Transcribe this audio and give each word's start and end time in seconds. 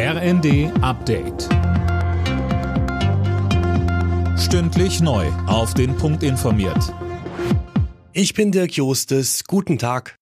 RND 0.00 0.70
Update. 0.80 1.48
Stündlich 4.38 5.00
neu. 5.00 5.26
Auf 5.48 5.74
den 5.74 5.96
Punkt 5.96 6.22
informiert. 6.22 6.94
Ich 8.12 8.32
bin 8.32 8.52
Dirk 8.52 8.74
Jostes. 8.74 9.42
Guten 9.42 9.76
Tag. 9.76 10.16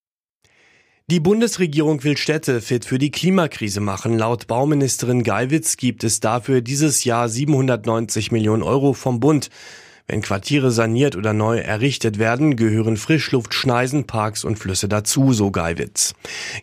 Die 1.09 1.21
Bundesregierung 1.21 2.03
will 2.04 2.17
Städte 2.17 2.62
fit 2.62 2.87
für 2.87 2.97
die 2.97 3.11
Klimakrise 3.11 3.81
machen. 3.81 4.17
Laut 4.17 4.47
Bauministerin 4.47 5.23
Geiwitz 5.23 5.77
gibt 5.77 6.04
es 6.04 6.21
dafür 6.21 6.63
dieses 6.63 7.04
Jahr 7.04 7.29
790 7.29 8.33
Millionen 8.33 8.63
Euro 8.63 8.95
vom 8.95 9.21
Bund. 9.21 9.51
Wenn 10.09 10.23
Quartiere 10.23 10.71
saniert 10.71 11.17
oder 11.17 11.33
neu 11.33 11.57
errichtet 11.59 12.21
werden, 12.21 12.54
gehören 12.54 12.97
Frischluftschneisen, 12.97 14.07
Parks 14.07 14.45
und 14.45 14.57
Flüsse 14.57 14.89
dazu, 14.89 15.33
so 15.33 15.51
Geiwitz. 15.51 16.15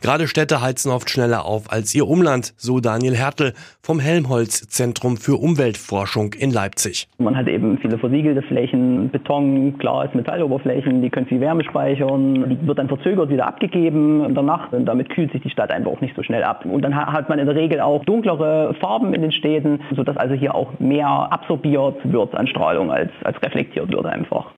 Gerade 0.01 0.29
Städte 0.29 0.61
heizen 0.61 0.93
oft 0.93 1.09
schneller 1.09 1.43
auf 1.43 1.69
als 1.69 1.93
ihr 1.93 2.07
Umland, 2.07 2.53
so 2.55 2.79
Daniel 2.79 3.17
Hertel 3.17 3.53
vom 3.81 3.99
Helmholtz 3.99 4.69
Zentrum 4.69 5.17
für 5.17 5.35
Umweltforschung 5.35 6.31
in 6.31 6.51
Leipzig. 6.51 7.09
Man 7.17 7.35
hat 7.35 7.49
eben 7.49 7.77
viele 7.79 7.97
versiegelte 7.97 8.43
Flächen, 8.43 9.09
Beton, 9.09 9.77
Glas, 9.77 10.13
Metalloberflächen, 10.13 11.01
die 11.01 11.09
können 11.09 11.25
viel 11.25 11.41
Wärme 11.41 11.65
speichern, 11.65 12.49
die 12.49 12.65
wird 12.65 12.79
dann 12.79 12.87
verzögert 12.87 13.29
wieder 13.29 13.45
abgegeben 13.45 14.23
in 14.23 14.35
der 14.35 14.43
Nacht 14.43 14.71
und 14.71 14.85
damit 14.85 15.09
kühlt 15.09 15.33
sich 15.33 15.41
die 15.41 15.49
Stadt 15.49 15.69
einfach 15.69 15.91
auch 15.91 15.99
nicht 15.99 16.15
so 16.15 16.23
schnell 16.23 16.45
ab. 16.45 16.63
Und 16.63 16.81
dann 16.81 16.95
hat 16.95 17.27
man 17.27 17.39
in 17.39 17.45
der 17.45 17.55
Regel 17.55 17.81
auch 17.81 18.05
dunklere 18.05 18.73
Farben 18.79 19.13
in 19.13 19.21
den 19.21 19.33
Städten, 19.33 19.81
sodass 19.93 20.15
also 20.15 20.33
hier 20.33 20.55
auch 20.55 20.79
mehr 20.79 21.09
absorbiert 21.09 21.97
wird 22.05 22.35
an 22.35 22.47
Strahlung 22.47 22.89
als, 22.89 23.11
als 23.25 23.32
als 23.33 23.43
reflektiert 23.43 23.89
wird 23.89 24.05
einfach. 24.05 24.51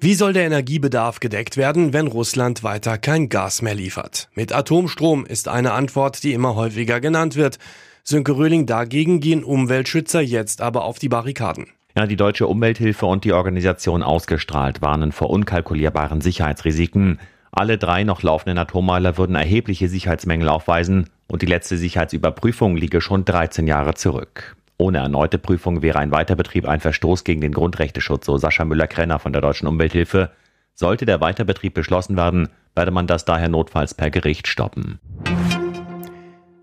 Wie 0.00 0.14
soll 0.14 0.32
der 0.32 0.44
Energiebedarf 0.44 1.20
gedeckt 1.20 1.56
werden, 1.56 1.92
wenn 1.92 2.06
Russland 2.06 2.62
weiter 2.62 2.98
kein 2.98 3.28
Gas 3.28 3.62
mehr 3.62 3.74
liefert? 3.74 4.28
Mit 4.34 4.54
Atomstrom 4.54 5.26
ist 5.26 5.48
eine 5.48 5.72
Antwort, 5.72 6.22
die 6.22 6.32
immer 6.32 6.54
häufiger 6.54 7.00
genannt 7.00 7.34
wird. 7.34 7.58
Sönke 8.04 8.36
Röhling 8.36 8.66
dagegen 8.66 9.20
gehen 9.20 9.42
Umweltschützer 9.42 10.20
jetzt 10.20 10.60
aber 10.60 10.84
auf 10.84 10.98
die 10.98 11.08
Barrikaden. 11.08 11.68
Ja, 11.96 12.06
die 12.06 12.16
Deutsche 12.16 12.46
Umwelthilfe 12.46 13.06
und 13.06 13.24
die 13.24 13.32
Organisation 13.32 14.02
Ausgestrahlt 14.02 14.82
warnen 14.82 15.12
vor 15.12 15.30
unkalkulierbaren 15.30 16.20
Sicherheitsrisiken. 16.20 17.18
Alle 17.50 17.78
drei 17.78 18.04
noch 18.04 18.22
laufenden 18.22 18.58
Atommeiler 18.58 19.16
würden 19.16 19.34
erhebliche 19.34 19.88
Sicherheitsmängel 19.88 20.50
aufweisen 20.50 21.08
und 21.26 21.40
die 21.40 21.46
letzte 21.46 21.78
Sicherheitsüberprüfung 21.78 22.76
liege 22.76 23.00
schon 23.00 23.24
13 23.24 23.66
Jahre 23.66 23.94
zurück. 23.94 24.55
Ohne 24.78 24.98
erneute 24.98 25.38
Prüfung 25.38 25.82
wäre 25.82 25.98
ein 25.98 26.10
Weiterbetrieb 26.10 26.68
ein 26.68 26.80
Verstoß 26.80 27.24
gegen 27.24 27.40
den 27.40 27.52
Grundrechteschutz, 27.52 28.26
so 28.26 28.36
Sascha 28.36 28.64
Müller-Krenner 28.64 29.18
von 29.18 29.32
der 29.32 29.40
Deutschen 29.40 29.66
Umwelthilfe. 29.66 30.30
Sollte 30.74 31.06
der 31.06 31.22
Weiterbetrieb 31.22 31.72
beschlossen 31.72 32.16
werden, 32.16 32.50
werde 32.74 32.90
man 32.90 33.06
das 33.06 33.24
daher 33.24 33.48
notfalls 33.48 33.94
per 33.94 34.10
Gericht 34.10 34.46
stoppen. 34.46 35.00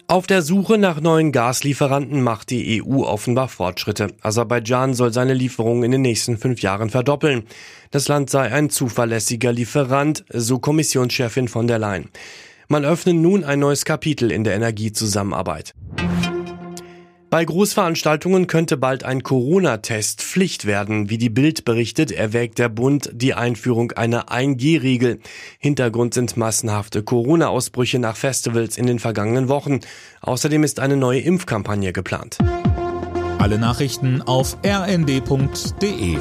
Auf 0.08 0.28
der 0.28 0.44
Suche 0.44 0.78
nach 0.78 1.02
neuen 1.02 1.32
Gaslieferanten 1.32 2.22
macht 2.22 2.52
die 2.52 2.84
EU 2.84 3.04
offenbar 3.04 3.48
Fortschritte. 3.48 4.10
Aserbaidschan 4.22 4.94
soll 4.94 5.12
seine 5.12 5.34
Lieferungen 5.34 5.84
in 5.84 5.92
den 5.92 6.02
nächsten 6.02 6.38
fünf 6.38 6.62
Jahren 6.62 6.92
verdoppeln. 6.92 7.46
Das 7.90 8.08
Land 8.10 8.30
sei 8.30 8.52
ein 8.52 8.70
zuverlässiger 8.70 9.52
Lieferant, 9.52 10.24
so 10.30 10.60
Kommissionschefin 10.60 11.48
von 11.48 11.66
der 11.66 11.80
Leyen. 11.80 12.10
Man 12.68 12.86
öffne 12.86 13.14
nun 13.14 13.44
ein 13.44 13.60
neues 13.60 13.86
Kapitel 13.86 14.32
in 14.32 14.44
der 14.44 14.54
Energiezusammenarbeit. 14.54 15.74
Bei 17.34 17.46
Großveranstaltungen 17.46 18.46
könnte 18.46 18.78
bald 18.78 19.04
ein 19.04 19.24
Corona-Test 19.24 20.22
Pflicht 20.22 20.66
werden. 20.66 21.10
Wie 21.10 21.18
die 21.18 21.32
Bild 21.32 21.66
berichtet, 21.66 22.12
erwägt 22.12 22.60
der 22.60 22.70
Bund 22.70 23.10
die 23.12 23.34
Einführung 23.34 23.92
einer 23.94 24.30
1G-Regel. 24.30 25.20
Hintergrund 25.58 26.14
sind 26.14 26.38
massenhafte 26.38 27.02
Corona-Ausbrüche 27.02 27.98
nach 27.98 28.18
Festivals 28.18 28.78
in 28.78 28.86
den 28.86 29.00
vergangenen 29.00 29.50
Wochen. 29.50 29.80
Außerdem 30.22 30.64
ist 30.64 30.80
eine 30.80 30.96
neue 30.96 31.22
Impfkampagne 31.22 31.92
geplant. 31.92 32.38
Alle 33.40 33.58
Nachrichten 33.58 34.22
auf 34.22 34.56
rnd.de 34.64 36.18